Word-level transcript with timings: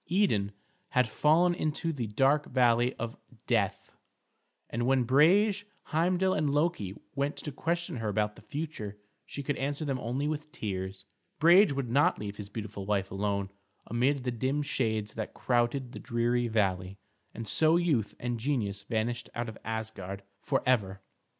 Idun 0.11 0.51
had 0.89 1.07
fallen 1.07 1.53
into 1.53 1.93
the 1.93 2.07
dark 2.07 2.47
valley 2.47 2.95
of 2.95 3.15
death, 3.45 3.95
and 4.67 4.87
when 4.87 5.03
Brage, 5.03 5.63
Heimdal, 5.89 6.33
and 6.33 6.49
Loki 6.49 6.95
went 7.13 7.37
to 7.37 7.51
question 7.51 7.97
her 7.97 8.09
about 8.09 8.35
the 8.35 8.41
future 8.41 8.97
she 9.27 9.43
could 9.43 9.57
answer 9.57 9.85
them 9.85 9.99
only 9.99 10.27
with 10.27 10.51
tears. 10.51 11.05
Brage 11.37 11.71
would 11.71 11.91
not 11.91 12.17
leave 12.17 12.37
his 12.37 12.49
beautiful 12.49 12.87
wife 12.87 13.11
alone 13.11 13.51
amid 13.85 14.23
the 14.23 14.31
dim 14.31 14.63
shades 14.63 15.13
that 15.13 15.35
crowded 15.35 15.91
the 15.91 15.99
dreary 15.99 16.47
valley, 16.47 16.97
and 17.35 17.47
so 17.47 17.77
youth 17.77 18.15
and 18.19 18.39
genius 18.39 18.81
vanished 18.81 19.29
out 19.35 19.49
of 19.49 19.57
Asgard 19.63 20.23
forever. 20.41 20.99